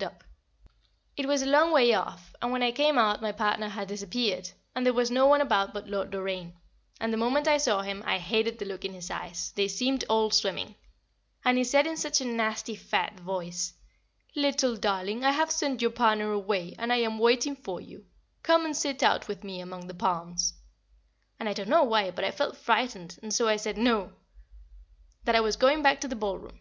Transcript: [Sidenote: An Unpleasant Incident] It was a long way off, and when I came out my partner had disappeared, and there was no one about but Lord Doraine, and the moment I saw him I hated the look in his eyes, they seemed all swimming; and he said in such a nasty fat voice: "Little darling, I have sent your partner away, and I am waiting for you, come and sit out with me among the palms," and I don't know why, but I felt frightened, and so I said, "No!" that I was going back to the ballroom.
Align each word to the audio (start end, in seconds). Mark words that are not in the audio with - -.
[Sidenote: 0.00 0.22
An 0.22 0.22
Unpleasant 0.22 0.70
Incident] 1.10 1.18
It 1.18 1.28
was 1.30 1.42
a 1.42 1.52
long 1.64 1.72
way 1.74 1.92
off, 1.92 2.34
and 2.40 2.50
when 2.52 2.62
I 2.62 2.72
came 2.72 2.96
out 2.96 3.20
my 3.20 3.32
partner 3.32 3.68
had 3.68 3.88
disappeared, 3.88 4.48
and 4.74 4.86
there 4.86 4.94
was 4.94 5.10
no 5.10 5.26
one 5.26 5.42
about 5.42 5.74
but 5.74 5.88
Lord 5.88 6.08
Doraine, 6.10 6.54
and 6.98 7.12
the 7.12 7.18
moment 7.18 7.46
I 7.46 7.58
saw 7.58 7.82
him 7.82 8.02
I 8.06 8.16
hated 8.16 8.58
the 8.58 8.64
look 8.64 8.86
in 8.86 8.94
his 8.94 9.10
eyes, 9.10 9.52
they 9.56 9.68
seemed 9.68 10.06
all 10.08 10.30
swimming; 10.30 10.74
and 11.44 11.58
he 11.58 11.64
said 11.64 11.86
in 11.86 11.98
such 11.98 12.22
a 12.22 12.24
nasty 12.24 12.76
fat 12.76 13.20
voice: 13.20 13.74
"Little 14.34 14.74
darling, 14.74 15.22
I 15.22 15.32
have 15.32 15.50
sent 15.50 15.82
your 15.82 15.90
partner 15.90 16.32
away, 16.32 16.74
and 16.78 16.90
I 16.90 16.96
am 16.96 17.18
waiting 17.18 17.54
for 17.54 17.78
you, 17.78 18.06
come 18.42 18.64
and 18.64 18.74
sit 18.74 19.02
out 19.02 19.28
with 19.28 19.44
me 19.44 19.60
among 19.60 19.86
the 19.86 19.92
palms," 19.92 20.54
and 21.38 21.46
I 21.46 21.52
don't 21.52 21.68
know 21.68 21.84
why, 21.84 22.10
but 22.10 22.24
I 22.24 22.30
felt 22.30 22.56
frightened, 22.56 23.18
and 23.22 23.34
so 23.34 23.48
I 23.48 23.56
said, 23.56 23.76
"No!" 23.76 24.14
that 25.24 25.36
I 25.36 25.40
was 25.40 25.56
going 25.56 25.82
back 25.82 26.00
to 26.00 26.08
the 26.08 26.16
ballroom. 26.16 26.60